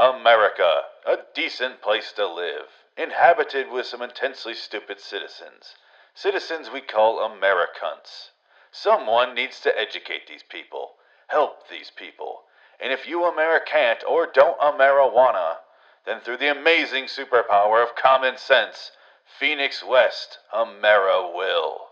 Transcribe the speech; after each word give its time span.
America, 0.00 0.84
a 1.06 1.18
decent 1.34 1.82
place 1.82 2.10
to 2.12 2.26
live, 2.26 2.64
inhabited 2.96 3.70
with 3.70 3.84
some 3.84 4.00
intensely 4.00 4.54
stupid 4.54 4.98
citizens. 4.98 5.74
Citizens 6.14 6.70
we 6.70 6.80
call 6.80 7.20
Americans. 7.20 8.30
Someone 8.72 9.34
needs 9.34 9.60
to 9.60 9.78
educate 9.78 10.26
these 10.26 10.42
people, 10.42 10.92
help 11.26 11.68
these 11.68 11.90
people. 11.94 12.44
And 12.82 12.94
if 12.94 13.06
you 13.06 13.26
American't 13.26 14.02
or 14.08 14.26
don't 14.26 14.58
Amerijuana, 14.58 15.56
then 16.06 16.20
through 16.20 16.38
the 16.38 16.50
amazing 16.50 17.04
superpower 17.04 17.82
of 17.82 17.94
common 17.94 18.38
sense, 18.38 18.92
Phoenix 19.38 19.84
West 19.84 20.38
Amera 20.54 21.30
will. 21.34 21.88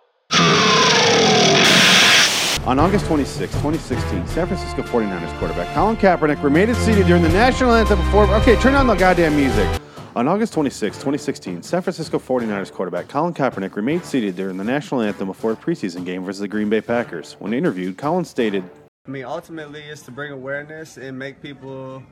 On 2.68 2.78
August 2.78 3.06
26, 3.06 3.50
2016, 3.50 4.26
San 4.26 4.46
Francisco 4.46 4.82
49ers 4.82 5.38
quarterback 5.38 5.74
Colin 5.74 5.96
Kaepernick 5.96 6.42
remained 6.42 6.76
seated 6.76 7.06
during 7.06 7.22
the 7.22 7.30
national 7.30 7.72
anthem 7.72 7.98
before. 7.98 8.24
Okay, 8.34 8.60
turn 8.60 8.74
on 8.74 8.86
the 8.86 8.94
goddamn 8.94 9.34
music. 9.36 9.80
On 10.14 10.28
August 10.28 10.52
26, 10.52 10.98
2016, 10.98 11.62
San 11.62 11.80
Francisco 11.80 12.18
49ers 12.18 12.70
quarterback 12.70 13.08
Colin 13.08 13.32
Kaepernick 13.32 13.74
remained 13.74 14.04
seated 14.04 14.36
during 14.36 14.58
the 14.58 14.64
national 14.64 15.00
anthem 15.00 15.28
before 15.28 15.52
a 15.52 15.56
preseason 15.56 16.04
game 16.04 16.22
versus 16.24 16.40
the 16.40 16.48
Green 16.48 16.68
Bay 16.68 16.82
Packers. 16.82 17.36
When 17.38 17.54
interviewed, 17.54 17.96
Colin 17.96 18.26
stated, 18.26 18.62
I 19.06 19.10
mean, 19.10 19.24
ultimately, 19.24 19.80
it's 19.80 20.02
to 20.02 20.10
bring 20.10 20.32
awareness 20.32 20.98
and 20.98 21.18
make 21.18 21.40
people, 21.40 22.02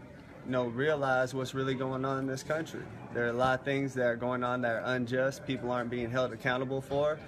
you 0.47 0.53
know, 0.53 0.69
realize 0.69 1.35
what's 1.35 1.53
really 1.53 1.75
going 1.75 2.07
on 2.07 2.21
in 2.21 2.27
this 2.27 2.43
country. 2.43 2.81
There 3.13 3.27
are 3.27 3.29
a 3.29 3.35
lot 3.35 3.59
of 3.59 3.65
things 3.67 3.93
that 3.93 4.07
are 4.07 4.17
going 4.17 4.43
on 4.43 4.63
that 4.63 4.77
are 4.77 4.95
unjust. 4.95 5.47
People 5.47 5.71
aren't 5.71 5.91
being 5.91 6.11
held 6.11 6.33
accountable 6.33 6.81
for, 6.81 7.19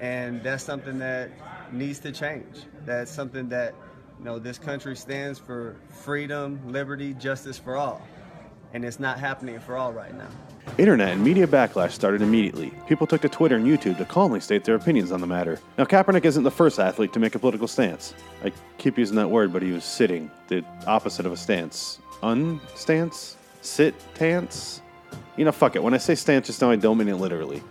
and 0.00 0.40
that's 0.44 0.62
something 0.62 1.00
that 1.00 1.32
needs 1.72 1.98
to 2.00 2.12
change. 2.12 2.64
That's 2.84 3.10
something 3.10 3.48
that, 3.50 3.74
you 4.18 4.24
know, 4.24 4.38
this 4.38 4.58
country 4.58 4.96
stands 4.96 5.38
for 5.38 5.76
freedom, 5.90 6.60
liberty, 6.66 7.14
justice 7.14 7.58
for 7.58 7.76
all, 7.76 8.02
and 8.72 8.84
it's 8.84 8.98
not 8.98 9.18
happening 9.18 9.58
for 9.60 9.76
all 9.76 9.92
right 9.92 10.14
now. 10.14 10.28
Internet 10.76 11.14
and 11.14 11.24
media 11.24 11.46
backlash 11.46 11.92
started 11.92 12.20
immediately. 12.20 12.72
People 12.86 13.06
took 13.06 13.22
to 13.22 13.28
Twitter 13.28 13.56
and 13.56 13.66
YouTube 13.66 13.96
to 13.98 14.04
calmly 14.04 14.38
state 14.38 14.64
their 14.64 14.74
opinions 14.74 15.10
on 15.12 15.20
the 15.20 15.26
matter. 15.26 15.58
Now, 15.78 15.84
Kaepernick 15.84 16.26
isn't 16.26 16.42
the 16.42 16.50
first 16.50 16.78
athlete 16.78 17.12
to 17.14 17.18
make 17.18 17.34
a 17.34 17.38
political 17.38 17.66
stance. 17.66 18.12
I 18.44 18.52
keep 18.76 18.98
using 18.98 19.16
that 19.16 19.30
word, 19.30 19.52
but 19.52 19.62
he 19.62 19.72
was 19.72 19.84
sitting, 19.84 20.30
the 20.48 20.62
opposite 20.86 21.24
of 21.24 21.32
a 21.32 21.36
stance. 21.36 22.00
Unstance? 22.22 23.36
Sit 23.62 23.94
tance? 24.14 24.82
You 25.36 25.44
know, 25.44 25.52
fuck 25.52 25.74
it. 25.74 25.82
When 25.82 25.94
I 25.94 25.98
say 25.98 26.14
stance 26.14 26.48
just 26.48 26.60
now, 26.60 26.70
I 26.70 26.76
don't 26.76 26.98
mean 26.98 27.08
it 27.08 27.16
literally. 27.16 27.62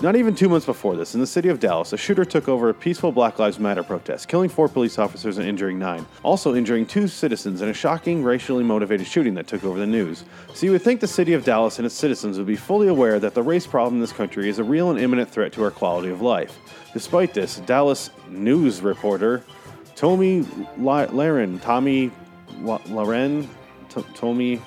Not 0.00 0.16
even 0.16 0.34
two 0.34 0.48
months 0.48 0.66
before 0.66 0.96
this, 0.96 1.14
in 1.14 1.20
the 1.20 1.26
city 1.26 1.48
of 1.48 1.60
Dallas, 1.60 1.92
a 1.92 1.96
shooter 1.96 2.24
took 2.24 2.48
over 2.48 2.68
a 2.68 2.74
peaceful 2.74 3.12
Black 3.12 3.38
Lives 3.38 3.60
Matter 3.60 3.84
protest, 3.84 4.26
killing 4.28 4.48
four 4.50 4.68
police 4.68 4.98
officers 4.98 5.38
and 5.38 5.48
injuring 5.48 5.78
nine, 5.78 6.04
also 6.22 6.54
injuring 6.54 6.84
two 6.84 7.06
citizens 7.06 7.62
in 7.62 7.68
a 7.68 7.72
shocking, 7.72 8.22
racially 8.22 8.64
motivated 8.64 9.06
shooting 9.06 9.34
that 9.34 9.46
took 9.46 9.64
over 9.64 9.78
the 9.78 9.86
news. 9.86 10.24
So 10.52 10.66
you 10.66 10.72
would 10.72 10.82
think 10.82 11.00
the 11.00 11.06
city 11.06 11.32
of 11.32 11.44
Dallas 11.44 11.78
and 11.78 11.86
its 11.86 11.94
citizens 11.94 12.36
would 12.38 12.46
be 12.46 12.56
fully 12.56 12.88
aware 12.88 13.20
that 13.20 13.34
the 13.34 13.42
race 13.42 13.66
problem 13.68 13.94
in 13.94 14.00
this 14.00 14.12
country 14.12 14.48
is 14.48 14.58
a 14.58 14.64
real 14.64 14.90
and 14.90 14.98
imminent 14.98 15.30
threat 15.30 15.52
to 15.52 15.62
our 15.62 15.70
quality 15.70 16.10
of 16.10 16.20
life. 16.20 16.58
Despite 16.92 17.32
this, 17.32 17.60
Dallas 17.60 18.10
news 18.28 18.82
reporter 18.82 19.44
Tomi 19.94 20.42
Lahren, 20.76 21.62
Tomi 21.62 22.10
Lahren, 22.60 23.46
Tomi 24.14 24.60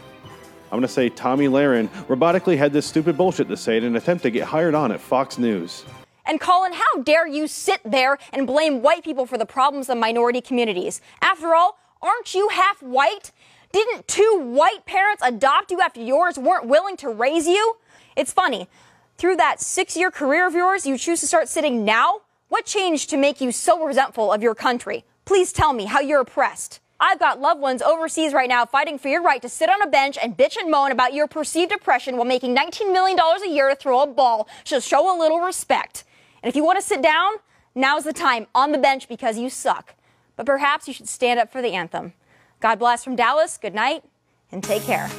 I'm 0.71 0.79
going 0.79 0.81
to 0.81 0.87
say 0.87 1.09
Tomi 1.09 1.47
Lahren 1.47 1.87
robotically 2.07 2.57
had 2.57 2.73
this 2.73 2.85
stupid 2.85 3.15
bullshit 3.15 3.47
to 3.47 3.55
say 3.55 3.77
in 3.77 3.85
an 3.85 3.95
attempt 3.95 4.23
to 4.23 4.29
get 4.29 4.43
hired 4.43 4.75
on 4.75 4.91
at 4.91 4.99
Fox 4.99 5.37
News. 5.37 5.85
And 6.25 6.41
Colin, 6.41 6.73
how 6.73 7.03
dare 7.03 7.25
you 7.25 7.47
sit 7.47 7.79
there 7.85 8.17
and 8.33 8.45
blame 8.45 8.81
white 8.81 9.05
people 9.05 9.25
for 9.25 9.38
the 9.38 9.45
problems 9.45 9.89
of 9.89 9.97
minority 9.97 10.41
communities? 10.41 10.99
After 11.21 11.55
all, 11.55 11.77
aren't 12.01 12.35
you 12.35 12.49
half 12.49 12.83
white? 12.83 13.31
Didn't 13.71 14.09
two 14.09 14.41
white 14.43 14.85
parents 14.85 15.23
adopt 15.25 15.71
you 15.71 15.79
after 15.79 16.01
yours 16.01 16.38
weren't 16.38 16.67
willing 16.67 16.97
to 16.97 17.09
raise 17.09 17.47
you? 17.47 17.77
It's 18.17 18.33
funny. 18.33 18.67
Through 19.17 19.38
that 19.38 19.61
six 19.61 19.95
year 19.95 20.11
career 20.11 20.47
of 20.47 20.53
yours, 20.53 20.85
you 20.85 20.97
choose 20.97 21.22
to 21.22 21.27
start 21.27 21.47
sitting 21.47 21.85
now? 21.85 22.22
What 22.50 22.66
changed 22.66 23.09
to 23.11 23.17
make 23.17 23.39
you 23.39 23.53
so 23.53 23.85
resentful 23.85 24.33
of 24.33 24.44
your 24.44 24.56
country? 24.56 25.06
Please 25.23 25.53
tell 25.53 25.72
me 25.72 25.85
how 25.85 26.01
you're 26.01 26.22
oppressed. 26.22 26.81
I've 27.00 27.19
got 27.19 27.40
loved 27.40 27.62
ones 27.62 27.81
overseas 27.81 28.34
right 28.34 28.50
now 28.50 28.66
fighting 28.66 28.97
for 28.97 29.08
your 29.08 29.22
right 29.22 29.41
to 29.41 29.50
sit 29.50 29.69
on 29.69 29.81
a 29.81 29.88
bench 29.88 30.18
and 30.22 30.35
bitch 30.35 30.58
and 30.58 30.72
moan 30.72 30.91
about 30.91 31.13
your 31.13 31.28
perceived 31.28 31.72
oppression 31.72 32.18
while 32.18 32.25
making 32.25 32.56
$19 32.56 32.91
million 32.91 33.19
a 33.19 33.50
year 33.50 33.69
to 33.69 33.75
throw 33.75 34.02
a 34.02 34.08
ball. 34.08 34.47
So 34.63 34.80
show 34.80 35.16
a 35.16 35.18
little 35.18 35.40
respect. 35.40 36.03
And 36.41 36.50
if 36.50 36.56
you 36.56 36.63
want 36.63 36.80
to 36.80 36.86
sit 36.86 37.02
down, 37.02 37.34
now's 37.75 38.03
the 38.03 38.13
time 38.13 38.47
on 38.56 38.72
the 38.72 38.80
bench 38.80 39.07
because 39.07 39.38
you 39.38 39.50
suck. 39.50 39.94
But 40.36 40.46
perhaps 40.46 40.88
you 40.88 40.94
should 40.94 41.07
stand 41.07 41.40
up 41.40 41.52
for 41.52 41.62
the 41.62 41.74
anthem. 41.74 42.13
God 42.59 42.80
bless 42.80 43.03
from 43.03 43.16
Dallas. 43.16 43.57
Good 43.57 43.75
night 43.75 44.03
and 44.52 44.63
take 44.63 44.84
care. 44.84 45.09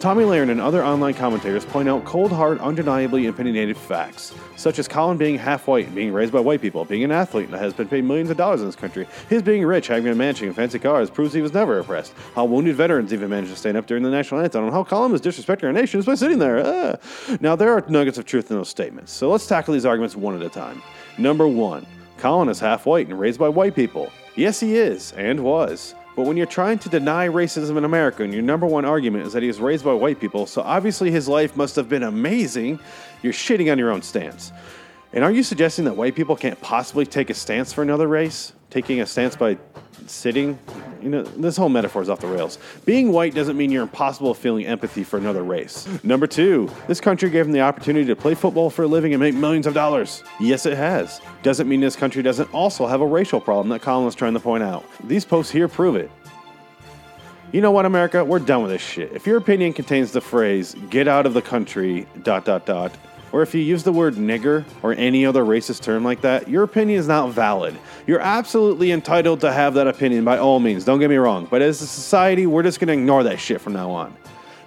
Tomi 0.00 0.24
Lahren 0.24 0.50
and 0.50 0.62
other 0.62 0.82
online 0.82 1.12
commentators 1.12 1.66
point 1.66 1.86
out 1.86 2.06
cold, 2.06 2.32
hard, 2.32 2.58
undeniably 2.60 3.26
opinionated 3.26 3.76
facts, 3.76 4.34
such 4.56 4.78
as 4.78 4.88
Colin 4.88 5.18
being 5.18 5.36
half 5.36 5.66
white, 5.66 5.94
being 5.94 6.10
raised 6.10 6.32
by 6.32 6.40
white 6.40 6.62
people, 6.62 6.86
being 6.86 7.04
an 7.04 7.12
athlete 7.12 7.50
that 7.50 7.60
has 7.60 7.74
been 7.74 7.86
paid 7.86 8.04
millions 8.04 8.30
of 8.30 8.38
dollars 8.38 8.60
in 8.60 8.66
this 8.66 8.74
country, 8.74 9.06
his 9.28 9.42
being 9.42 9.62
rich, 9.62 9.88
having 9.88 10.10
a 10.10 10.14
mansion 10.14 10.46
and 10.46 10.56
fancy 10.56 10.78
cars 10.78 11.10
proves 11.10 11.34
he 11.34 11.42
was 11.42 11.52
never 11.52 11.80
oppressed, 11.80 12.14
how 12.34 12.46
wounded 12.46 12.76
veterans 12.76 13.12
even 13.12 13.28
managed 13.28 13.50
to 13.50 13.58
stand 13.58 13.76
up 13.76 13.86
during 13.86 14.02
the 14.02 14.08
national 14.08 14.40
anthem, 14.40 14.64
and 14.64 14.72
how 14.72 14.82
Colin 14.82 15.12
was 15.12 15.20
disrespecting 15.20 15.64
our 15.64 15.72
nation 15.72 15.98
just 15.98 16.06
by 16.06 16.14
sitting 16.14 16.38
there. 16.38 16.98
Now, 17.42 17.54
there 17.54 17.70
are 17.74 17.84
nuggets 17.86 18.16
of 18.16 18.24
truth 18.24 18.50
in 18.50 18.56
those 18.56 18.70
statements, 18.70 19.12
so 19.12 19.30
let's 19.30 19.46
tackle 19.46 19.74
these 19.74 19.84
arguments 19.84 20.16
one 20.16 20.34
at 20.34 20.40
a 20.40 20.48
time. 20.48 20.80
Number 21.18 21.46
one, 21.46 21.86
Colin 22.16 22.48
is 22.48 22.58
half 22.58 22.86
white 22.86 23.08
and 23.08 23.20
raised 23.20 23.38
by 23.38 23.50
white 23.50 23.74
people. 23.74 24.10
Yes, 24.34 24.60
he 24.60 24.76
is, 24.76 25.12
and 25.12 25.40
was. 25.44 25.94
But 26.20 26.26
when 26.26 26.36
you're 26.36 26.44
trying 26.44 26.78
to 26.80 26.90
deny 26.90 27.28
racism 27.28 27.78
in 27.78 27.86
America 27.86 28.22
and 28.22 28.30
your 28.30 28.42
number 28.42 28.66
one 28.66 28.84
argument 28.84 29.26
is 29.26 29.32
that 29.32 29.40
he 29.40 29.48
was 29.48 29.58
raised 29.58 29.86
by 29.86 29.94
white 29.94 30.20
people, 30.20 30.44
so 30.44 30.60
obviously 30.60 31.10
his 31.10 31.26
life 31.28 31.56
must 31.56 31.76
have 31.76 31.88
been 31.88 32.02
amazing, 32.02 32.78
you're 33.22 33.32
shitting 33.32 33.72
on 33.72 33.78
your 33.78 33.90
own 33.90 34.02
stance. 34.02 34.52
And 35.14 35.24
are 35.24 35.32
you 35.32 35.42
suggesting 35.42 35.86
that 35.86 35.96
white 35.96 36.14
people 36.14 36.36
can't 36.36 36.60
possibly 36.60 37.06
take 37.06 37.30
a 37.30 37.34
stance 37.34 37.72
for 37.72 37.80
another 37.80 38.06
race? 38.06 38.52
Taking 38.70 39.00
a 39.00 39.06
stance 39.06 39.34
by 39.34 39.58
sitting? 40.06 40.58
You 41.02 41.08
know, 41.08 41.22
this 41.22 41.56
whole 41.56 41.68
metaphor 41.68 42.02
is 42.02 42.08
off 42.08 42.20
the 42.20 42.28
rails. 42.28 42.58
Being 42.84 43.10
white 43.10 43.34
doesn't 43.34 43.56
mean 43.56 43.70
you're 43.72 43.82
impossible 43.82 44.30
of 44.30 44.38
feeling 44.38 44.66
empathy 44.66 45.02
for 45.02 45.16
another 45.16 45.42
race. 45.42 45.88
Number 46.04 46.26
two, 46.26 46.70
this 46.86 47.00
country 47.00 47.30
gave 47.30 47.46
him 47.46 47.52
the 47.52 47.62
opportunity 47.62 48.06
to 48.06 48.14
play 48.14 48.34
football 48.34 48.70
for 48.70 48.84
a 48.84 48.86
living 48.86 49.12
and 49.12 49.20
make 49.20 49.34
millions 49.34 49.66
of 49.66 49.74
dollars. 49.74 50.22
Yes, 50.38 50.66
it 50.66 50.76
has. 50.76 51.20
Doesn't 51.42 51.68
mean 51.68 51.80
this 51.80 51.96
country 51.96 52.22
doesn't 52.22 52.52
also 52.54 52.86
have 52.86 53.00
a 53.00 53.06
racial 53.06 53.40
problem 53.40 53.70
that 53.70 53.82
Colin 53.82 54.04
was 54.04 54.14
trying 54.14 54.34
to 54.34 54.40
point 54.40 54.62
out. 54.62 54.84
These 55.04 55.24
posts 55.24 55.50
here 55.50 55.66
prove 55.66 55.96
it. 55.96 56.10
You 57.52 57.60
know 57.60 57.72
what, 57.72 57.84
America? 57.84 58.24
We're 58.24 58.38
done 58.38 58.62
with 58.62 58.70
this 58.70 58.82
shit. 58.82 59.12
If 59.12 59.26
your 59.26 59.36
opinion 59.36 59.72
contains 59.72 60.12
the 60.12 60.20
phrase, 60.20 60.76
get 60.88 61.08
out 61.08 61.26
of 61.26 61.34
the 61.34 61.42
country, 61.42 62.06
dot, 62.22 62.44
dot, 62.44 62.64
dot, 62.64 62.92
or 63.32 63.42
if 63.42 63.54
you 63.54 63.60
use 63.60 63.82
the 63.82 63.92
word 63.92 64.14
nigger 64.14 64.64
or 64.82 64.92
any 64.92 65.24
other 65.24 65.44
racist 65.44 65.82
term 65.82 66.04
like 66.04 66.20
that, 66.22 66.48
your 66.48 66.62
opinion 66.62 66.98
is 66.98 67.08
not 67.08 67.30
valid. 67.30 67.76
You're 68.06 68.20
absolutely 68.20 68.92
entitled 68.92 69.40
to 69.40 69.52
have 69.52 69.74
that 69.74 69.86
opinion 69.86 70.24
by 70.24 70.38
all 70.38 70.60
means, 70.60 70.84
don't 70.84 70.98
get 70.98 71.10
me 71.10 71.16
wrong, 71.16 71.46
but 71.50 71.62
as 71.62 71.80
a 71.80 71.86
society, 71.86 72.46
we're 72.46 72.62
just 72.62 72.80
gonna 72.80 72.92
ignore 72.92 73.22
that 73.24 73.38
shit 73.38 73.60
from 73.60 73.72
now 73.72 73.90
on. 73.90 74.16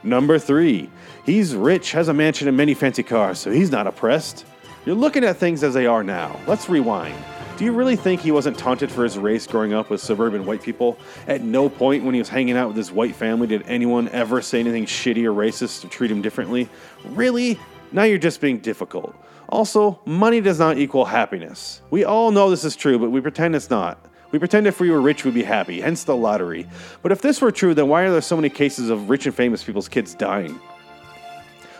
Number 0.04 0.38
three, 0.38 0.90
he's 1.26 1.56
rich, 1.56 1.92
has 1.94 2.08
a 2.08 2.14
mansion 2.14 2.48
and 2.48 2.58
many 2.58 2.74
fancy 2.74 3.04
cars, 3.04 3.40
so 3.40 3.52
he's 3.52 3.72
not 3.72 3.88
oppressed. 3.88 4.46
You're 4.86 4.96
looking 4.96 5.24
at 5.24 5.38
things 5.38 5.64
as 5.64 5.74
they 5.74 5.86
are 5.86 6.04
now. 6.04 6.40
Let's 6.46 6.68
rewind. 6.68 7.16
Do 7.56 7.66
you 7.66 7.72
really 7.72 7.96
think 7.96 8.20
he 8.20 8.32
wasn't 8.32 8.58
taunted 8.58 8.92
for 8.92 9.04
his 9.04 9.18
race 9.18 9.46
growing 9.46 9.74
up 9.74 9.90
with 9.90 10.02
suburban 10.02 10.46
white 10.46 10.64
people? 10.64 10.98
At 11.28 11.42
no 11.42 11.70
point 11.70 12.04
when 12.04 12.16
he 12.16 12.20
was 12.20 12.28
hanging 12.28 12.58
out 12.58 12.70
with 12.70 12.78
his 12.78 12.92
white 12.92 13.16
family 13.16 13.46
did 13.46 13.64
anyone 13.68 14.10
ever 14.10 14.42
say 14.42 14.60
anything 14.60 14.86
shitty 14.86 15.24
or 15.24 15.32
racist 15.32 15.82
to 15.82 15.88
treat 15.88 16.10
him 16.10 16.22
differently? 16.22 16.68
Really? 17.06 17.60
Now 17.94 18.04
you're 18.04 18.18
just 18.18 18.42
being 18.42 18.58
difficult. 18.58 19.16
Also, 19.50 20.02
money 20.06 20.42
does 20.42 20.58
not 20.58 20.80
equal 20.80 21.06
happiness. 21.06 21.82
We 21.92 22.04
all 22.04 22.32
know 22.32 22.50
this 22.50 22.66
is 22.66 22.76
true, 22.76 22.98
but 22.98 23.12
we 23.12 23.22
pretend 23.22 23.56
it's 23.56 23.70
not. 23.70 24.04
We 24.32 24.40
pretend 24.40 24.66
if 24.66 24.80
we 24.80 24.90
were 24.90 25.00
rich, 25.00 25.24
we'd 25.24 25.36
be 25.36 25.44
happy, 25.44 25.80
hence 25.80 26.04
the 26.04 26.16
lottery. 26.16 26.68
But 27.04 27.12
if 27.12 27.22
this 27.22 27.40
were 27.40 27.52
true, 27.52 27.76
then 27.76 27.88
why 27.88 28.02
are 28.02 28.12
there 28.12 28.22
so 28.22 28.36
many 28.36 28.50
cases 28.50 28.90
of 28.90 29.12
rich 29.12 29.28
and 29.28 29.36
famous 29.36 29.64
people's 29.64 29.88
kids 29.88 30.16
dying? 30.16 30.60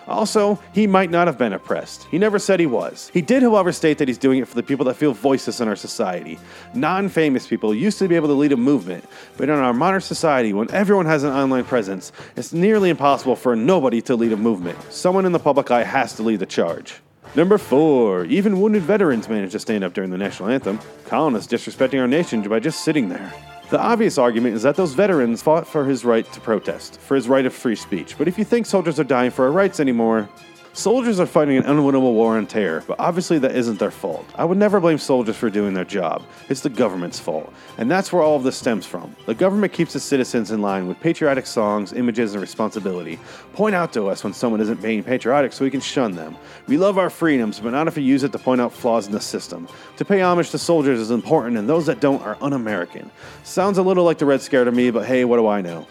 Also, 0.08 0.60
he 0.74 0.88
might 0.88 1.10
not 1.10 1.28
have 1.28 1.38
been 1.38 1.54
oppressed. 1.54 2.04
He 2.12 2.18
never 2.18 2.40
said 2.40 2.60
he 2.60 2.66
was. 2.66 3.10
He 3.14 3.22
did, 3.22 3.44
however, 3.44 3.72
state 3.72 3.98
that 4.00 4.08
he's 4.08 4.18
doing 4.18 4.40
it 4.40 4.48
for 4.48 4.56
the 4.56 4.64
people 4.64 4.86
that 4.86 4.96
feel 4.96 5.14
voiceless 5.14 5.62
in 5.62 5.68
our 5.68 5.76
society. 5.76 6.40
Non 6.74 7.10
famous 7.10 7.48
people 7.48 7.74
used 7.74 8.00
to 8.00 8.08
be 8.08 8.16
able 8.16 8.28
to 8.28 8.34
lead 8.34 8.52
a 8.52 8.58
movement, 8.58 9.06
but 9.38 9.50
in 9.50 9.56
our 9.56 9.74
modern 9.74 10.02
society, 10.02 10.54
when 10.54 10.70
everyone 10.72 11.06
has 11.06 11.24
an 11.24 11.32
online 11.32 11.64
presence, 11.64 12.12
it's 12.36 12.54
nearly 12.54 12.90
impossible 12.90 13.36
for 13.36 13.56
nobody 13.56 14.02
to 14.02 14.16
lead 14.16 14.34
a 14.34 14.38
movement. 14.38 14.78
Someone 14.92 15.26
in 15.26 15.32
the 15.32 15.40
public 15.40 15.72
eye 15.72 15.84
has 15.84 16.14
to 16.14 16.24
lead 16.24 16.40
the 16.40 16.46
charge. 16.46 16.96
Number 17.36 17.58
four, 17.58 18.26
even 18.26 18.62
wounded 18.62 18.84
veterans 18.84 19.28
managed 19.28 19.54
to 19.54 19.60
stand 19.60 19.84
up 19.84 19.94
during 19.94 20.12
the 20.12 20.18
national 20.18 20.50
anthem. 20.50 20.80
Colin 21.06 21.36
is 21.36 21.48
disrespecting 21.48 22.00
our 22.00 22.08
nation 22.08 22.42
by 22.44 22.60
just 22.60 22.84
sitting 22.84 23.10
there. 23.10 23.34
The 23.74 23.82
obvious 23.82 24.20
argument 24.20 24.54
is 24.54 24.62
that 24.62 24.76
those 24.76 24.94
veterans 24.94 25.42
fought 25.42 25.66
for 25.66 25.84
his 25.84 26.06
right 26.06 26.32
to 26.34 26.40
protest, 26.40 27.00
for 27.00 27.16
his 27.16 27.28
right 27.28 27.44
of 27.44 27.56
free 27.56 27.76
speech. 27.76 28.20
But 28.20 28.28
if 28.28 28.38
you 28.38 28.46
think 28.46 28.68
soldiers 28.68 29.00
are 29.00 29.04
dying 29.04 29.32
for 29.32 29.46
our 29.46 29.52
rights 29.52 29.80
anymore, 29.80 30.30
Soldiers 30.76 31.20
are 31.20 31.28
fighting 31.28 31.58
an 31.58 31.66
unwinnable 31.66 32.14
war 32.14 32.36
on 32.36 32.48
terror, 32.48 32.84
but 32.88 33.00
obviously 33.00 33.38
that 33.38 33.56
isn't 33.56 33.78
their 33.78 33.92
fault. 33.92 34.26
I 34.34 34.44
would 34.44 34.58
never 34.58 34.80
blame 34.80 34.98
soldiers 34.98 35.36
for 35.36 35.52
doing 35.52 35.76
their 35.76 35.86
job. 35.86 36.24
It's 36.50 36.62
the 36.62 36.70
government's 36.72 37.20
fault. 37.20 37.54
And 37.78 37.92
that's 37.92 38.12
where 38.12 38.24
all 38.24 38.38
of 38.38 38.42
this 38.42 38.58
stems 38.58 38.84
from. 38.84 39.16
The 39.28 39.36
government 39.36 39.72
keeps 39.72 39.96
its 39.96 40.04
citizens 40.04 40.50
in 40.50 40.64
line 40.64 40.88
with 40.88 41.00
patriotic 41.00 41.46
songs, 41.46 41.94
images, 41.94 42.34
and 42.34 42.42
responsibility. 42.42 43.20
Point 43.54 43.76
out 43.76 43.94
to 43.94 44.08
us 44.08 44.24
when 44.24 44.34
someone 44.34 44.62
isn't 44.62 44.82
being 44.82 45.04
patriotic 45.04 45.54
so 45.54 45.64
we 45.64 45.70
can 45.70 45.80
shun 45.80 46.16
them. 46.16 46.36
We 46.66 46.78
love 46.78 46.98
our 46.98 47.12
freedoms, 47.12 47.60
but 47.60 47.70
not 47.70 47.88
if 47.88 47.96
we 47.96 48.02
use 48.02 48.24
it 48.24 48.32
to 48.32 48.40
point 48.40 48.60
out 48.60 48.74
flaws 48.74 49.06
in 49.06 49.12
the 49.12 49.22
system. 49.22 49.68
To 49.98 50.06
pay 50.06 50.22
homage 50.22 50.50
to 50.50 50.58
soldiers 50.58 51.00
is 51.00 51.12
important, 51.12 51.56
and 51.56 51.70
those 51.70 51.86
that 51.86 52.00
don't 52.00 52.24
are 52.24 52.36
un 52.42 52.54
American. 52.54 53.12
Sounds 53.44 53.78
a 53.78 53.84
little 53.84 54.06
like 54.06 54.18
the 54.18 54.26
Red 54.26 54.42
Scare 54.42 54.64
to 54.64 54.72
me, 54.72 54.90
but 54.90 55.06
hey, 55.06 55.24
what 55.24 55.38
do 55.38 55.46
I 55.46 55.62
know? 55.62 55.86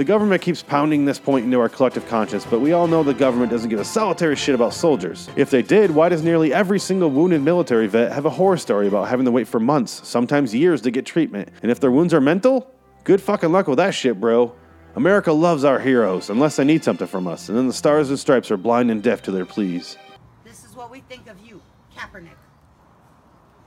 The 0.00 0.04
government 0.04 0.40
keeps 0.40 0.62
pounding 0.62 1.04
this 1.04 1.18
point 1.18 1.44
into 1.44 1.60
our 1.60 1.68
collective 1.68 2.08
conscience, 2.08 2.46
but 2.46 2.60
we 2.60 2.72
all 2.72 2.86
know 2.86 3.02
the 3.02 3.12
government 3.12 3.50
doesn't 3.50 3.68
give 3.68 3.80
a 3.80 3.84
solitary 3.84 4.34
shit 4.34 4.54
about 4.54 4.72
soldiers. 4.72 5.28
If 5.36 5.50
they 5.50 5.60
did, 5.60 5.90
why 5.90 6.08
does 6.08 6.22
nearly 6.22 6.54
every 6.54 6.78
single 6.80 7.10
wounded 7.10 7.42
military 7.42 7.86
vet 7.86 8.10
have 8.10 8.24
a 8.24 8.30
horror 8.30 8.56
story 8.56 8.88
about 8.88 9.08
having 9.08 9.26
to 9.26 9.30
wait 9.30 9.46
for 9.46 9.60
months, 9.60 10.08
sometimes 10.08 10.54
years, 10.54 10.80
to 10.80 10.90
get 10.90 11.04
treatment? 11.04 11.50
And 11.60 11.70
if 11.70 11.80
their 11.80 11.90
wounds 11.90 12.14
are 12.14 12.20
mental, 12.22 12.72
good 13.04 13.20
fucking 13.20 13.52
luck 13.52 13.66
with 13.66 13.76
that 13.76 13.90
shit, 13.90 14.18
bro. 14.18 14.54
America 14.94 15.34
loves 15.34 15.64
our 15.64 15.78
heroes, 15.78 16.30
unless 16.30 16.56
they 16.56 16.64
need 16.64 16.82
something 16.82 17.06
from 17.06 17.26
us, 17.26 17.50
and 17.50 17.58
then 17.58 17.66
the 17.66 17.72
stars 17.74 18.08
and 18.08 18.18
stripes 18.18 18.50
are 18.50 18.56
blind 18.56 18.90
and 18.90 19.02
deaf 19.02 19.20
to 19.24 19.30
their 19.30 19.44
pleas. 19.44 19.98
This 20.44 20.64
is 20.64 20.74
what 20.74 20.90
we 20.90 21.00
think 21.00 21.28
of 21.28 21.36
you, 21.46 21.60
Kaepernick. 21.94 22.38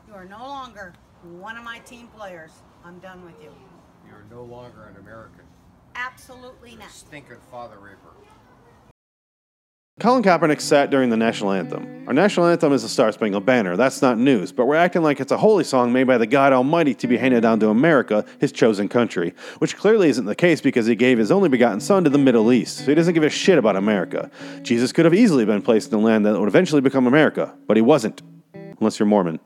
You 0.08 0.16
are 0.16 0.26
no 0.26 0.40
longer 0.40 0.94
one 1.22 1.58
of 1.58 1.64
my 1.64 1.78
team 1.86 2.08
players. 2.08 2.54
I'm 2.84 2.98
done 2.98 3.24
with 3.24 3.36
you. 3.40 3.52
You're 4.08 4.26
no 4.32 4.44
longer 4.44 4.86
an 4.86 5.00
American. 5.00 5.46
Absolutely 5.96 6.76
not. 6.76 6.92
Stinking 6.92 7.38
father 7.52 7.78
raper. 7.78 8.14
Colin 10.00 10.24
Kaepernick 10.24 10.60
sat 10.60 10.90
during 10.90 11.12
the 11.12 11.18
national 11.18 11.52
anthem. 11.52 12.06
Our 12.08 12.14
national 12.14 12.48
anthem 12.48 12.74
is 12.74 12.82
the 12.82 12.90
Star 12.90 13.12
Spangled 13.12 13.46
Banner. 13.46 13.78
That's 13.78 14.02
not 14.02 14.18
news, 14.18 14.52
but 14.52 14.66
we're 14.66 14.76
acting 14.76 15.04
like 15.04 15.20
it's 15.20 15.32
a 15.32 15.38
holy 15.38 15.64
song 15.64 15.94
made 15.94 16.06
by 16.06 16.18
the 16.18 16.26
God 16.26 16.52
Almighty 16.52 16.96
to 16.96 17.08
be 17.08 17.16
handed 17.16 17.42
down 17.42 17.60
to 17.60 17.70
America, 17.70 18.26
his 18.40 18.52
chosen 18.52 18.90
country, 18.90 19.36
which 19.60 19.78
clearly 19.78 20.10
isn't 20.10 20.26
the 20.26 20.34
case 20.34 20.62
because 20.62 20.88
he 20.88 20.96
gave 20.96 21.20
his 21.20 21.32
only 21.32 21.48
begotten 21.48 21.80
son 21.80 22.04
to 22.06 22.10
the 22.10 22.18
Middle 22.18 22.52
East, 22.52 22.78
so 22.78 22.86
he 22.86 22.96
doesn't 22.96 23.14
give 23.14 23.22
a 23.22 23.30
shit 23.30 23.60
about 23.60 23.76
America. 23.76 24.32
Jesus 24.64 24.92
could 24.92 25.06
have 25.06 25.14
easily 25.14 25.46
been 25.46 25.62
placed 25.62 25.92
in 25.92 26.00
the 26.00 26.04
land 26.04 26.26
that 26.26 26.40
would 26.40 26.50
eventually 26.50 26.82
become 26.82 27.06
America, 27.06 27.54
but 27.68 27.78
he 27.78 27.82
wasn't. 27.82 28.24
Unless 28.80 28.98
you're 28.98 29.06
Mormon. 29.06 29.40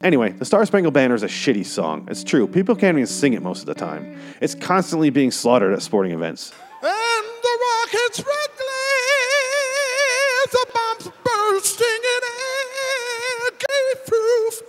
Anyway, 0.00 0.30
the 0.30 0.44
Star 0.44 0.64
Spangled 0.64 0.94
Banner 0.94 1.16
is 1.16 1.24
a 1.24 1.28
shitty 1.28 1.66
song. 1.66 2.06
It's 2.08 2.22
true, 2.22 2.46
people 2.46 2.76
can't 2.76 2.96
even 2.96 3.08
sing 3.08 3.32
it 3.32 3.42
most 3.42 3.60
of 3.60 3.66
the 3.66 3.74
time. 3.74 4.16
It's 4.40 4.54
constantly 4.54 5.10
being 5.10 5.32
slaughtered 5.32 5.72
at 5.72 5.82
sporting 5.82 6.12
events. 6.12 6.52
And 6.80 6.90
the 6.90 7.58
rockets 7.82 8.20
red 8.20 8.50
glares, 8.56 10.50
the 10.52 10.66
bombs 10.72 11.10
bursting 11.24 11.86
in 11.88 12.20
air 12.30 13.50
gave 13.58 14.06
proof 14.06 14.62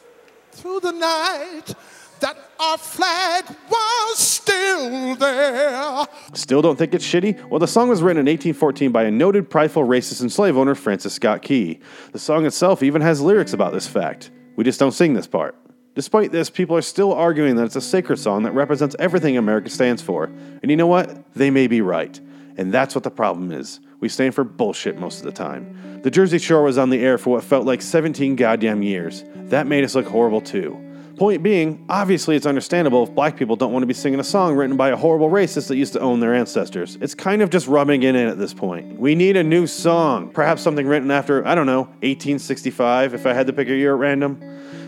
through 0.53 0.79
the 0.79 0.93
night 0.93 1.75
that 2.21 2.35
our 2.59 2.79
flag 2.79 3.45
was 3.69 4.17
still 4.17 5.15
there. 5.15 6.07
Still 6.33 6.63
don't 6.63 6.75
think 6.75 6.95
it's 6.95 7.05
shitty? 7.05 7.47
Well, 7.49 7.59
the 7.59 7.67
song 7.67 7.87
was 7.87 8.01
written 8.01 8.27
in 8.27 8.31
1814 8.31 8.91
by 8.91 9.03
a 9.03 9.11
noted 9.11 9.51
prideful 9.51 9.83
racist 9.85 10.21
and 10.21 10.31
slave 10.31 10.57
owner, 10.57 10.73
Francis 10.73 11.13
Scott 11.13 11.43
Key. 11.43 11.81
The 12.13 12.19
song 12.19 12.47
itself 12.47 12.81
even 12.81 13.03
has 13.03 13.21
lyrics 13.21 13.53
about 13.53 13.73
this 13.73 13.87
fact. 13.87 14.31
We 14.59 14.65
just 14.65 14.77
don't 14.77 14.91
sing 14.91 15.13
this 15.13 15.25
part. 15.25 15.56
Despite 15.95 16.33
this, 16.33 16.50
people 16.50 16.75
are 16.75 16.81
still 16.81 17.13
arguing 17.13 17.56
that 17.56 17.63
it's 17.63 17.77
a 17.77 17.81
sacred 17.81 18.19
song 18.19 18.44
that 18.44 18.51
represents 18.51 18.94
everything 19.00 19.38
America 19.38 19.69
stands 19.69 20.01
for. 20.01 20.25
And 20.25 20.69
you 20.69 20.75
know 20.75 20.85
what? 20.85 21.33
They 21.33 21.50
may 21.50 21.67
be 21.67 21.79
right. 21.79 22.19
And 22.57 22.69
that's 22.69 22.94
what 22.94 23.06
the 23.06 23.09
problem 23.09 23.53
is. 23.53 23.79
We 24.01 24.09
stand 24.09 24.35
for 24.35 24.44
bullshit 24.44 25.00
most 25.00 25.19
of 25.19 25.23
the 25.23 25.31
time. 25.31 26.01
The 26.03 26.11
Jersey 26.11 26.39
Shore 26.39 26.63
was 26.63 26.77
on 26.77 26.89
the 26.89 27.01
air 27.01 27.17
for 27.17 27.29
what 27.29 27.45
felt 27.45 27.65
like 27.65 27.81
17 27.81 28.35
goddamn 28.35 28.83
years. 28.83 29.23
That 29.33 29.65
made 29.65 29.85
us 29.85 29.95
look 29.95 30.07
horrible 30.07 30.41
too. 30.41 30.77
Point 31.19 31.44
being, 31.44 31.86
obviously 31.89 32.38
it's 32.38 32.45
understandable 32.45 33.04
if 33.04 33.13
black 33.13 33.36
people 33.36 33.57
don't 33.57 33.74
want 33.74 33.83
to 33.83 33.88
be 33.88 33.94
singing 33.94 34.21
a 34.21 34.24
song 34.24 34.56
written 34.56 34.77
by 34.77 34.92
a 34.92 34.95
horrible 34.95 35.30
racist 35.30 35.68
that 35.68 35.75
used 35.75 35.92
to 35.92 36.00
own 36.00 36.21
their 36.21 36.33
ancestors. 36.33 36.98
It's 37.01 37.13
kind 37.13 37.42
of 37.42 37.50
just 37.50 37.68
rubbing 37.68 38.04
it 38.04 38.16
in 38.16 38.27
at 38.30 38.38
this 38.38 38.54
point. 38.54 38.98
We 38.98 39.16
need 39.16 39.36
a 39.36 39.44
new 39.44 39.68
song. 39.68 40.30
Perhaps 40.30 40.62
something 40.62 40.88
written 40.88 41.12
after, 41.12 41.45
I 41.45 41.56
don't 41.56 41.66
know, 41.66 41.81
1865, 42.04 43.16
if 43.16 43.25
I 43.25 43.33
had 43.33 43.48
to 43.48 43.54
pick 43.54 43.68
a 43.68 43.75
year 43.75 43.95
at 43.95 44.00
random. 44.00 44.39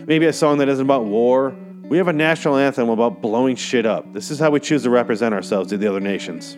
Maybe 0.06 0.24
a 0.24 0.32
song 0.32 0.56
that 0.56 0.70
isn't 0.70 0.86
about 0.86 1.04
war. 1.04 1.54
We 1.82 1.98
have 1.98 2.08
a 2.08 2.14
national 2.14 2.56
anthem 2.56 2.88
about 2.88 3.20
blowing 3.20 3.56
shit 3.56 3.84
up. 3.84 4.10
This 4.14 4.30
is 4.30 4.38
how 4.38 4.48
we 4.48 4.60
choose 4.60 4.84
to 4.84 4.90
represent 4.90 5.34
ourselves 5.34 5.68
to 5.68 5.76
the 5.76 5.86
other 5.86 6.00
nations. 6.00 6.56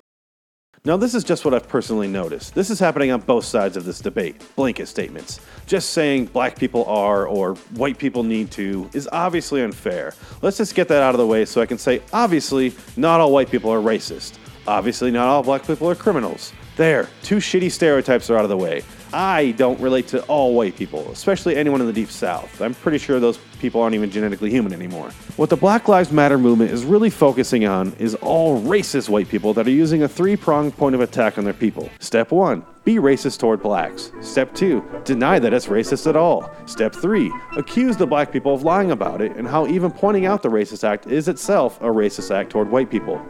Now, 0.87 0.99
this 0.99 1.15
is 1.15 1.25
just 1.25 1.47
what 1.47 1.55
I've 1.55 1.67
personally 1.67 2.09
noticed. 2.09 2.55
This 2.55 2.69
is 2.69 2.79
happening 2.79 3.11
on 3.11 3.23
both 3.23 3.47
sides 3.47 3.79
of 3.79 3.87
this 3.87 4.01
debate. 4.01 4.37
Blanket 4.55 4.87
statements. 4.87 5.41
Just 5.65 5.95
saying 5.95 6.27
black 6.27 6.59
people 6.59 6.85
are 6.85 7.27
or 7.27 7.55
white 7.77 7.97
people 7.97 8.23
need 8.23 8.51
to 8.51 8.91
is 8.93 9.09
obviously 9.11 9.63
unfair. 9.63 10.13
Let's 10.43 10.59
just 10.59 10.75
get 10.75 10.89
that 10.89 11.03
out 11.03 11.15
of 11.15 11.19
the 11.19 11.27
way 11.27 11.47
so 11.47 11.63
I 11.63 11.67
can 11.67 11.79
say, 11.79 12.03
obviously, 12.13 12.75
not 12.99 13.19
all 13.19 13.33
white 13.33 13.51
people 13.51 13.73
are 13.73 13.79
racist. 13.79 14.37
Obviously, 14.67 15.11
not 15.11 15.27
all 15.27 15.43
black 15.43 15.67
people 15.67 15.89
are 15.89 15.95
criminals. 15.95 16.53
There, 16.77 17.09
two 17.23 17.37
shitty 17.37 17.73
stereotypes 17.73 18.29
are 18.29 18.37
out 18.37 18.45
of 18.45 18.51
the 18.51 18.59
way. 18.59 18.83
I 19.15 19.53
don't 19.53 19.79
relate 19.81 20.09
to 20.09 20.25
all 20.25 20.55
white 20.55 20.75
people, 20.75 21.09
especially 21.13 21.55
anyone 21.55 21.81
in 21.81 21.87
the 21.87 21.93
Deep 21.93 22.11
South. 22.11 22.61
I'm 22.61 22.75
pretty 22.75 22.99
sure 22.99 23.21
those 23.21 23.39
people 23.61 23.81
aren't 23.81 23.95
even 23.95 24.11
genetically 24.11 24.51
human 24.51 24.73
anymore. 24.73 25.11
What 25.37 25.51
the 25.51 25.57
Black 25.57 25.87
Lives 25.87 26.11
Matter 26.11 26.37
movement 26.37 26.73
is 26.73 26.85
really 26.85 27.11
focusing 27.11 27.65
on 27.65 27.93
is 28.01 28.17
all 28.17 28.61
racist 28.61 29.09
white 29.09 29.29
people 29.29 29.55
that 29.55 29.69
are 29.69 29.71
using 29.71 30.03
a 30.03 30.09
three 30.09 30.35
pronged 30.35 30.77
point 30.77 30.97
of 30.97 31.01
attack 31.01 31.39
on 31.39 31.45
their 31.45 31.55
people. 31.55 31.89
Step 32.01 32.33
one 32.33 32.67
be 32.85 32.97
racist 32.97 33.39
toward 33.39 33.63
blacks. 33.63 34.13
Step 34.21 34.55
2, 34.55 35.03
deny 35.05 35.39
that 35.39 35.55
it's 35.55 35.69
racist 35.69 36.07
at 36.07 36.17
all. 36.17 36.51
Step 36.67 36.95
3, 36.95 37.33
accuse 37.57 37.97
the 37.97 38.07
black 38.07 38.31
people 38.31 38.55
of 38.55 38.63
lying 38.63 38.91
about 38.91 39.23
it 39.23 39.33
and 39.37 39.49
how 39.49 39.67
even 39.67 39.91
pointing 39.91 40.27
out 40.27 40.43
the 40.43 40.51
racist 40.51 40.85
act 40.85 41.07
is 41.07 41.27
itself 41.29 41.81
a 41.81 41.87
racist 41.87 42.35
act 42.35 42.51
toward 42.51 42.71
white 42.71 42.91
people. 42.91 43.25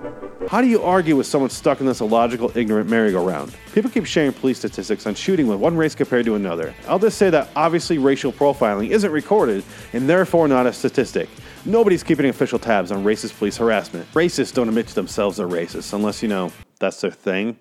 How 0.48 0.60
do 0.60 0.68
you 0.68 0.82
argue 0.82 1.16
with 1.16 1.26
someone 1.26 1.50
stuck 1.50 1.80
in 1.80 1.86
this 1.86 2.00
illogical, 2.00 2.56
ignorant 2.56 2.88
merry-go-round? 2.90 3.54
People 3.72 3.90
keep 3.90 4.04
sharing 4.04 4.32
police 4.32 4.58
statistics 4.58 5.06
on 5.06 5.14
shooting 5.14 5.46
with 5.46 5.58
one 5.58 5.76
race 5.76 5.94
compared 5.94 6.26
to 6.26 6.34
another. 6.34 6.74
I'll 6.86 6.98
just 6.98 7.18
say 7.18 7.30
that 7.30 7.48
obviously 7.56 7.98
racial 7.98 8.32
profiling 8.32 8.90
isn't 8.90 9.10
recorded 9.10 9.64
and 9.92 10.08
therefore 10.08 10.46
not 10.46 10.66
a 10.66 10.72
statistic. 10.72 11.28
Nobody's 11.64 12.02
keeping 12.02 12.26
official 12.26 12.58
tabs 12.58 12.92
on 12.92 13.04
racist 13.04 13.38
police 13.38 13.56
harassment. 13.56 14.10
Racists 14.12 14.52
don't 14.52 14.68
admit 14.68 14.86
to 14.88 14.94
themselves 14.94 15.38
they're 15.38 15.48
racist 15.48 15.92
unless, 15.92 16.22
you 16.22 16.28
know, 16.28 16.52
that's 16.78 17.00
their 17.00 17.10
thing. 17.10 17.58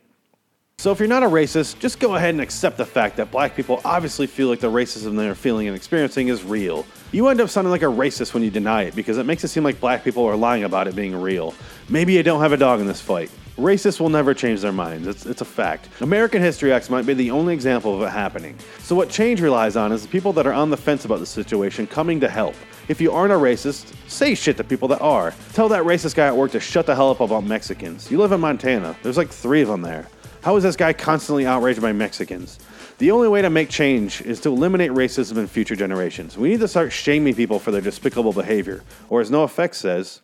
So 0.83 0.91
if 0.91 0.99
you're 0.99 1.07
not 1.07 1.23
a 1.23 1.27
racist, 1.27 1.79
just 1.79 1.97
go 2.01 2.15
ahead 2.15 2.31
and 2.31 2.41
accept 2.41 2.75
the 2.75 2.85
fact 2.85 3.15
that 3.15 3.31
black 3.31 3.55
people 3.55 3.79
obviously 3.85 4.27
feel 4.27 4.49
like 4.49 4.59
the 4.59 4.69
racism 4.69 5.15
they're 5.15 5.33
feeling 5.33 5.67
and 5.67 5.77
experiencing 5.77 6.27
is 6.27 6.43
real. 6.43 6.85
You 7.13 7.29
end 7.29 7.39
up 7.39 7.47
sounding 7.47 7.71
like 7.71 7.83
a 7.83 7.85
racist 7.85 8.33
when 8.33 8.43
you 8.43 8.51
deny 8.51 8.83
it 8.83 8.93
because 8.93 9.17
it 9.17 9.25
makes 9.25 9.45
it 9.45 9.47
seem 9.47 9.63
like 9.63 9.79
black 9.79 10.03
people 10.03 10.25
are 10.25 10.35
lying 10.35 10.65
about 10.65 10.89
it 10.89 10.93
being 10.93 11.15
real. 11.15 11.53
Maybe 11.87 12.11
you 12.11 12.21
don't 12.21 12.41
have 12.41 12.51
a 12.51 12.57
dog 12.57 12.81
in 12.81 12.85
this 12.85 12.99
fight. 12.99 13.31
Racists 13.57 14.01
will 14.01 14.09
never 14.09 14.33
change 14.33 14.59
their 14.59 14.73
minds. 14.73 15.07
It's, 15.07 15.25
it's 15.25 15.39
a 15.39 15.45
fact. 15.45 15.87
American 16.01 16.41
History 16.41 16.73
X 16.73 16.89
might 16.89 17.05
be 17.05 17.13
the 17.13 17.31
only 17.31 17.53
example 17.53 17.95
of 17.95 18.01
it 18.01 18.09
happening. 18.09 18.57
So, 18.79 18.93
what 18.93 19.09
change 19.09 19.39
relies 19.39 19.77
on 19.77 19.93
is 19.93 20.01
the 20.01 20.09
people 20.09 20.33
that 20.33 20.45
are 20.45 20.51
on 20.51 20.69
the 20.69 20.75
fence 20.75 21.05
about 21.05 21.19
the 21.19 21.25
situation 21.25 21.87
coming 21.87 22.19
to 22.19 22.27
help. 22.27 22.55
If 22.89 22.99
you 22.99 23.13
aren't 23.13 23.31
a 23.31 23.37
racist, 23.37 23.93
say 24.09 24.35
shit 24.35 24.57
to 24.57 24.65
people 24.65 24.89
that 24.89 24.99
are. 24.99 25.33
Tell 25.53 25.69
that 25.69 25.83
racist 25.83 26.15
guy 26.15 26.27
at 26.27 26.35
work 26.35 26.51
to 26.51 26.59
shut 26.59 26.87
the 26.87 26.95
hell 26.95 27.09
up 27.09 27.21
about 27.21 27.45
Mexicans. 27.45 28.11
You 28.11 28.17
live 28.17 28.33
in 28.33 28.41
Montana, 28.41 28.97
there's 29.01 29.15
like 29.15 29.29
three 29.29 29.61
of 29.61 29.69
them 29.69 29.81
there. 29.81 30.09
How 30.43 30.57
is 30.57 30.63
this 30.63 30.75
guy 30.75 30.91
constantly 30.91 31.45
outraged 31.45 31.81
by 31.81 31.93
Mexicans? 31.93 32.59
The 32.97 33.11
only 33.11 33.29
way 33.29 33.41
to 33.41 33.49
make 33.49 33.69
change 33.69 34.21
is 34.21 34.41
to 34.41 34.49
eliminate 34.49 34.91
racism 34.91 35.37
in 35.37 35.47
future 35.47 35.73
generations. 35.73 36.37
We 36.37 36.49
need 36.49 36.59
to 36.59 36.67
start 36.67 36.91
shaming 36.91 37.33
people 37.33 37.59
for 37.59 37.71
their 37.71 37.79
despicable 37.79 38.33
behavior. 38.33 38.83
Or, 39.07 39.21
as 39.21 39.31
NOFX 39.31 39.75
says, 39.75 40.19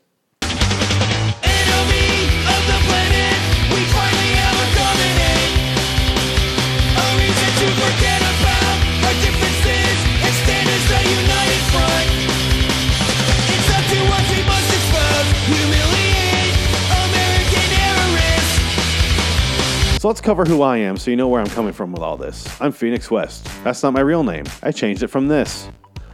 So 19.99 20.07
let's 20.07 20.21
cover 20.21 20.45
who 20.45 20.61
I 20.61 20.77
am 20.77 20.95
so 20.95 21.11
you 21.11 21.17
know 21.17 21.27
where 21.27 21.41
I'm 21.41 21.49
coming 21.49 21.73
from 21.73 21.91
with 21.91 22.01
all 22.01 22.15
this. 22.15 22.47
I'm 22.61 22.71
Phoenix 22.71 23.11
West. 23.11 23.45
That's 23.65 23.83
not 23.83 23.91
my 23.91 23.99
real 23.99 24.23
name. 24.23 24.45
I 24.63 24.71
changed 24.71 25.03
it 25.03 25.09
from 25.09 25.27
this. 25.27 25.67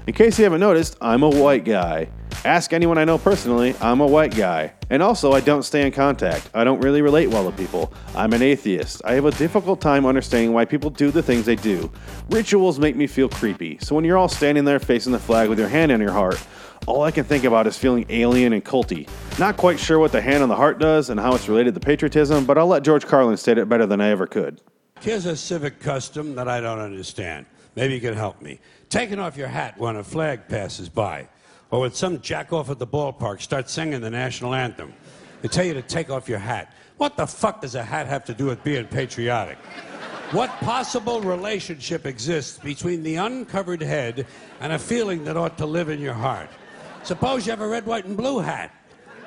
In 0.07 0.13
case 0.15 0.39
you 0.39 0.43
haven't 0.43 0.59
noticed, 0.59 0.97
I'm 1.01 1.21
a 1.21 1.29
white 1.29 1.65
guy. 1.65 2.09
Ask 2.45 2.73
anyone 2.73 2.97
I 2.97 3.05
know 3.05 3.19
personally, 3.19 3.75
I'm 3.79 4.01
a 4.01 4.07
white 4.07 4.35
guy. 4.35 4.73
And 4.89 5.03
also, 5.03 5.33
I 5.33 5.39
don't 5.39 5.61
stay 5.61 5.85
in 5.85 5.91
contact. 5.91 6.49
I 6.55 6.63
don't 6.63 6.79
really 6.79 7.03
relate 7.03 7.27
well 7.27 7.45
to 7.47 7.55
people. 7.55 7.93
I'm 8.15 8.33
an 8.33 8.41
atheist. 8.41 9.03
I 9.05 9.13
have 9.13 9.25
a 9.25 9.31
difficult 9.31 9.81
time 9.81 10.07
understanding 10.07 10.51
why 10.51 10.65
people 10.65 10.89
do 10.89 11.11
the 11.11 11.21
things 11.21 11.45
they 11.45 11.55
do. 11.55 11.91
Rituals 12.31 12.79
make 12.79 12.95
me 12.95 13.05
feel 13.05 13.29
creepy. 13.29 13.77
So 13.81 13.93
when 13.93 14.03
you're 14.03 14.17
all 14.17 14.29
standing 14.29 14.65
there 14.65 14.79
facing 14.79 15.11
the 15.11 15.19
flag 15.19 15.47
with 15.47 15.59
your 15.59 15.69
hand 15.69 15.91
on 15.91 16.01
your 16.01 16.11
heart, 16.11 16.43
all 16.87 17.01
I 17.01 17.11
can 17.11 17.23
think 17.23 17.43
about 17.43 17.67
is 17.67 17.77
feeling 17.77 18.05
alien 18.09 18.53
and 18.53 18.63
culty. 18.63 19.09
Not 19.39 19.57
quite 19.57 19.79
sure 19.79 19.99
what 19.99 20.11
the 20.11 20.21
hand 20.21 20.43
on 20.43 20.49
the 20.49 20.55
heart 20.55 20.79
does 20.79 21.09
and 21.09 21.19
how 21.19 21.33
it's 21.35 21.49
related 21.49 21.73
to 21.73 21.79
patriotism, 21.79 22.45
but 22.45 22.57
I'll 22.57 22.67
let 22.67 22.83
George 22.83 23.05
Carlin 23.05 23.37
state 23.37 23.57
it 23.57 23.67
better 23.67 23.85
than 23.85 24.01
I 24.01 24.09
ever 24.09 24.27
could. 24.27 24.61
Here's 25.01 25.25
a 25.25 25.35
civic 25.35 25.79
custom 25.79 26.35
that 26.35 26.47
I 26.47 26.61
don't 26.61 26.79
understand. 26.79 27.45
Maybe 27.75 27.95
you 27.95 28.01
can 28.01 28.13
help 28.13 28.41
me. 28.41 28.59
Taking 28.89 29.19
off 29.19 29.35
your 29.35 29.47
hat 29.47 29.77
when 29.77 29.97
a 29.97 30.03
flag 30.03 30.47
passes 30.47 30.87
by, 30.87 31.27
or 31.71 31.81
when 31.81 31.91
some 31.91 32.19
jackoff 32.19 32.69
at 32.69 32.79
the 32.79 32.87
ballpark 32.87 33.41
starts 33.41 33.73
singing 33.73 34.01
the 34.01 34.09
national 34.09 34.53
anthem. 34.53 34.93
They 35.41 35.47
tell 35.49 35.65
you 35.65 35.73
to 35.73 35.81
take 35.81 36.09
off 36.09 36.29
your 36.29 36.39
hat. 36.39 36.73
What 36.97 37.17
the 37.17 37.27
fuck 37.27 37.61
does 37.61 37.75
a 37.75 37.83
hat 37.83 38.07
have 38.07 38.23
to 38.25 38.33
do 38.33 38.45
with 38.45 38.63
being 38.63 38.85
patriotic? 38.85 39.57
What 40.31 40.49
possible 40.61 41.21
relationship 41.21 42.05
exists 42.05 42.57
between 42.57 43.03
the 43.03 43.17
uncovered 43.17 43.81
head 43.81 44.25
and 44.61 44.73
a 44.73 44.79
feeling 44.79 45.23
that 45.25 45.37
ought 45.37 45.57
to 45.57 45.65
live 45.65 45.89
in 45.89 45.99
your 45.99 46.13
heart? 46.13 46.49
Suppose 47.05 47.45
you 47.45 47.51
have 47.51 47.61
a 47.61 47.67
red, 47.67 47.85
white, 47.85 48.05
and 48.05 48.17
blue 48.17 48.39
hat. 48.39 48.73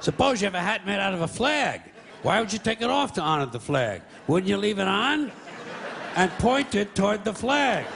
Suppose 0.01 0.41
you 0.41 0.47
have 0.47 0.57
a 0.57 0.61
hat 0.61 0.85
made 0.85 0.99
out 0.99 1.15
of 1.15 1.21
a 1.21 1.29
flag. 1.29 1.81
Why 2.23 2.41
would 2.41 2.53
you 2.53 2.59
take 2.59 2.83
it 2.83 2.91
off 2.91 3.13
to 3.13 3.21
honor 3.21 3.47
the 3.47 3.61
flag? 3.61 4.03
Wouldn't 4.27 4.51
you 4.51 4.57
leave 4.57 4.81
it 4.81 4.89
on 4.89 5.31
and 6.17 6.31
point 6.33 6.75
it 6.75 6.97
toward 6.97 7.23
the 7.25 7.33
flag? 7.33 7.87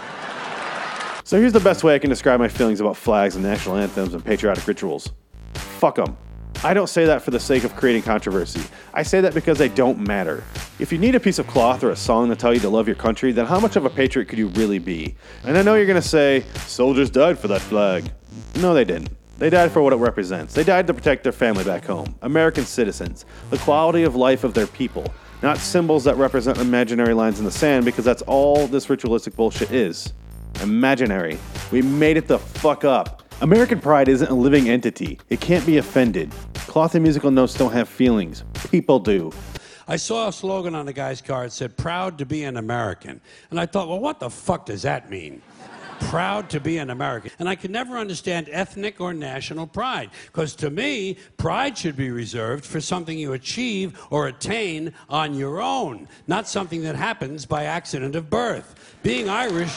So 1.25 1.41
here's 1.41 1.53
the 1.53 1.59
best 1.59 1.83
way 1.83 1.97
I 1.97 1.99
can 1.99 2.11
describe 2.11 2.39
my 2.39 2.47
feelings 2.47 2.81
about 2.81 2.97
flags 2.97 3.35
and 3.35 3.45
national 3.45 3.77
anthems 3.77 4.15
and 4.15 4.25
patriotic 4.25 4.69
rituals. 4.69 5.11
Fuck 5.55 5.97
them. 5.97 6.17
I 6.63 6.75
don't 6.75 6.89
say 6.89 7.05
that 7.07 7.23
for 7.23 7.33
the 7.33 7.41
sake 7.41 7.65
of 7.65 7.75
creating 7.75 8.03
controversy. 8.03 8.63
I 8.95 9.03
say 9.03 9.21
that 9.21 9.35
because 9.35 9.59
they 9.59 9.69
don't 9.69 9.99
matter. 9.99 10.45
If 10.79 10.93
you 10.93 10.99
need 10.99 11.17
a 11.17 11.21
piece 11.21 11.41
of 11.41 11.49
cloth 11.49 11.83
or 11.83 11.91
a 11.91 11.97
song 11.97 12.29
to 12.29 12.37
tell 12.37 12.55
you 12.55 12.61
to 12.61 12.69
love 12.69 12.87
your 12.87 12.95
country, 12.95 13.33
then 13.33 13.47
how 13.47 13.59
much 13.59 13.75
of 13.75 13.85
a 13.85 13.91
patriot 13.91 14.27
could 14.27 14.39
you 14.39 14.47
really 14.49 14.79
be? 14.79 15.17
And 15.43 15.59
I 15.59 15.63
know 15.63 15.75
you're 15.75 15.87
gonna 15.87 16.01
say, 16.01 16.45
soldiers 16.67 17.11
died 17.11 17.37
for 17.37 17.49
that 17.49 17.61
flag. 17.63 18.09
No, 18.55 18.75
they 18.75 18.85
didn't. 18.85 19.09
They 19.39 19.51
died 19.51 19.73
for 19.73 19.83
what 19.83 19.93
it 19.93 19.97
represents. 19.97 20.55
They 20.55 20.65
died 20.65 20.87
to 20.87 20.95
protect 20.95 21.25
their 21.25 21.33
family 21.33 21.65
back 21.65 21.85
home, 21.85 22.15
American 22.23 22.65
citizens, 22.65 23.25
the 23.51 23.59
quality 23.59 24.05
of 24.05 24.15
life 24.15 24.45
of 24.45 24.55
their 24.55 24.67
people, 24.67 25.13
not 25.43 25.59
symbols 25.59 26.05
that 26.05 26.17
represent 26.17 26.59
imaginary 26.59 27.15
lines 27.15 27.39
in 27.39 27.45
the 27.45 27.51
sand 27.51 27.85
because 27.85 28.05
that's 28.05 28.23
all 28.23 28.67
this 28.67 28.89
ritualistic 28.89 29.35
bullshit 29.35 29.73
is. 29.73 30.13
Imaginary. 30.63 31.39
We 31.71 31.83
made 31.83 32.17
it 32.17 32.29
the 32.29 32.39
fuck 32.39 32.85
up. 32.85 33.23
American 33.41 33.81
pride 33.81 34.09
isn't 34.09 34.31
a 34.31 34.35
living 34.35 34.69
entity. 34.69 35.19
It 35.29 35.41
can't 35.41 35.67
be 35.67 35.79
offended. 35.79 36.31
Cloth 36.55 36.95
and 36.95 37.03
musical 37.03 37.31
notes 37.33 37.55
don't 37.55 37.73
have 37.73 37.89
feelings. 37.89 38.45
People 38.71 39.01
do. 39.01 39.33
I 39.89 39.97
saw 39.97 40.29
a 40.29 40.33
slogan 40.33 40.77
on 40.77 40.87
the 40.87 40.93
guy's 40.93 41.21
car. 41.21 41.47
It 41.47 41.53
said, 41.53 41.77
Proud 41.77 42.19
to 42.19 42.27
be 42.27 42.45
an 42.45 42.57
American. 42.57 43.21
And 43.51 43.59
I 43.59 43.67
thought, 43.67 43.89
well, 43.89 43.99
what 43.99 44.21
the 44.21 44.31
fuck 44.31 44.67
does 44.67 44.83
that 44.83 45.11
mean? 45.11 45.43
Proud 46.09 46.51
to 46.51 46.61
be 46.61 46.79
an 46.79 46.91
American. 46.91 47.31
And 47.39 47.49
I 47.49 47.55
can 47.55 47.73
never 47.73 47.97
understand 47.97 48.49
ethnic 48.51 49.01
or 49.01 49.15
national 49.15 49.67
pride. 49.67 50.11
Because 50.27 50.55
to 50.57 50.71
me, 50.71 51.17
pride 51.37 51.77
should 51.77 51.97
be 51.97 52.11
reserved 52.11 52.65
for 52.65 52.81
something 52.81 53.19
you 53.19 53.33
achieve 53.33 53.99
or 54.11 54.27
attain 54.27 54.93
on 55.09 55.35
your 55.35 55.61
own, 55.63 56.09
not 56.27 56.49
something 56.49 56.83
that 56.83 56.97
happens 56.97 57.47
by 57.47 57.65
accident 57.65 58.15
of 58.15 58.29
birth. 58.29 58.99
Being 59.03 59.29
Irish. 59.29 59.73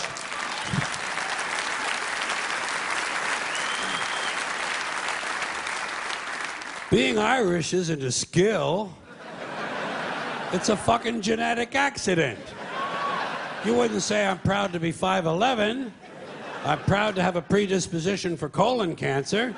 Being 6.91 7.17
Irish 7.17 7.73
isn't 7.73 8.03
a 8.03 8.11
skill. 8.11 8.95
It's 10.51 10.69
a 10.69 10.77
fucking 10.77 11.21
genetic 11.21 11.75
accident. 11.75 12.39
You 13.65 13.73
wouldn't 13.73 14.03
say 14.03 14.25
I'm 14.25 14.39
proud 14.39 14.71
to 14.73 14.79
be 14.79 14.93
5'11. 14.93 15.91
I'm 16.65 16.79
proud 16.79 17.13
to 17.15 17.21
have 17.21 17.35
a 17.35 17.43
predisposition 17.43 18.35
for 18.35 18.49
colon 18.49 18.95
cancer. 18.95 19.55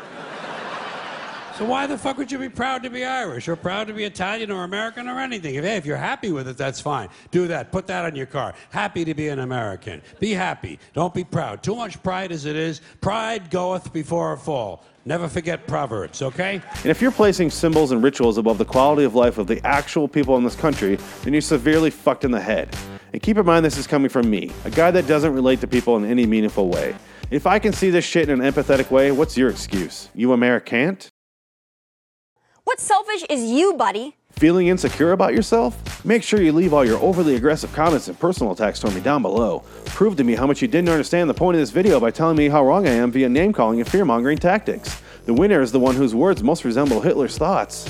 So 1.58 1.64
why 1.64 1.88
the 1.88 1.98
fuck 1.98 2.18
would 2.18 2.30
you 2.30 2.38
be 2.38 2.50
proud 2.50 2.84
to 2.84 2.90
be 2.90 3.06
Irish 3.06 3.48
or 3.48 3.56
proud 3.56 3.88
to 3.88 3.94
be 3.94 4.04
Italian 4.04 4.52
or 4.52 4.66
American 4.66 5.08
or 5.08 5.18
anything? 5.18 5.56
If, 5.56 5.64
hey, 5.64 5.78
if 5.78 5.86
you're 5.86 5.96
happy 5.96 6.34
with 6.34 6.50
it, 6.50 6.58
that's 6.58 6.82
fine. 6.82 7.08
Do 7.32 7.48
that. 7.48 7.72
Put 7.72 7.88
that 7.88 8.04
on 8.04 8.14
your 8.14 8.26
car. 8.26 8.54
Happy 8.72 9.06
to 9.06 9.16
be 9.16 9.30
an 9.30 9.40
American. 9.40 10.02
Be 10.20 10.34
happy. 10.34 10.80
Don't 10.94 11.14
be 11.14 11.24
proud. 11.24 11.64
Too 11.64 11.76
much 11.78 12.04
pride 12.04 12.34
as 12.34 12.46
it 12.46 12.58
is. 12.58 12.82
Pride 13.00 13.50
goeth 13.50 13.94
before 13.94 14.34
a 14.34 14.38
fall. 14.38 14.84
Never 15.06 15.30
forget 15.30 15.66
Proverbs, 15.66 16.22
okay? 16.22 16.62
And 16.76 16.88
if 16.88 17.02
you're 17.02 17.12
placing 17.12 17.50
symbols 17.52 17.92
and 17.92 18.04
rituals 18.04 18.38
above 18.38 18.58
the 18.58 18.66
quality 18.66 19.06
of 19.06 19.16
life 19.16 19.38
of 19.38 19.48
the 19.48 19.66
actual 19.66 20.10
people 20.10 20.36
in 20.36 20.44
this 20.44 20.58
country, 20.58 20.98
then 21.24 21.32
you're 21.32 21.42
severely 21.42 21.90
fucked 21.90 22.26
in 22.26 22.32
the 22.32 22.42
head. 22.42 22.76
And 23.14 23.22
keep 23.22 23.38
in 23.38 23.46
mind 23.46 23.66
this 23.66 23.78
is 23.78 23.88
coming 23.88 24.10
from 24.10 24.30
me, 24.30 24.52
a 24.66 24.70
guy 24.70 24.92
that 24.92 25.08
doesn't 25.08 25.34
relate 25.34 25.62
to 25.62 25.68
people 25.68 25.98
in 25.98 26.06
any 26.06 26.26
meaningful 26.26 26.70
way. 26.70 26.96
If 27.32 27.48
I 27.48 27.60
can 27.60 27.74
see 27.74 27.90
this 27.90 28.06
shit 28.06 28.30
in 28.30 28.42
an 28.42 28.54
empathetic 28.54 28.90
way, 28.92 29.12
what's 29.12 29.38
your 29.38 29.50
excuse? 29.50 30.10
You 30.14 30.34
American't? 30.34 31.10
What's 32.64 32.84
selfish 32.84 33.24
is 33.30 33.44
you, 33.44 33.74
buddy. 33.74 34.16
Feeling 34.32 34.68
insecure 34.68 35.14
about 35.14 35.34
yourself? 35.34 36.06
Make 36.06 36.22
sure 36.22 36.42
you 36.42 36.52
leave 36.52 36.74
all 36.74 36.86
your 36.86 37.00
overly 37.00 37.36
aggressive 37.36 37.74
comments 37.74 38.08
and 38.08 38.20
personal 38.20 38.52
attacks 38.52 38.80
toward 38.80 38.94
me 38.94 39.02
down 39.02 39.22
below. 39.22 39.64
Prove 39.86 40.16
to 40.18 40.24
me 40.24 40.36
how 40.36 40.46
much 40.46 40.62
you 40.62 40.68
didn't 40.68 40.90
understand 40.90 41.30
the 41.30 41.34
point 41.34 41.56
of 41.56 41.62
this 41.62 41.72
video 41.72 42.00
by 42.00 42.12
telling 42.12 42.38
me 42.38 42.50
how 42.50 42.64
wrong 42.64 42.88
I 42.88 42.92
am 42.92 43.12
via 43.12 43.30
name 43.30 43.52
calling 43.52 43.80
and 43.80 43.90
fear 43.90 44.06
mongering 44.06 44.38
tactics. 44.38 45.02
The 45.26 45.34
winner 45.34 45.62
is 45.62 45.72
the 45.72 45.80
one 45.80 45.96
whose 45.96 46.14
words 46.14 46.44
most 46.44 46.66
resemble 46.66 47.02
Hitler's 47.02 47.38
thoughts. 47.38 47.88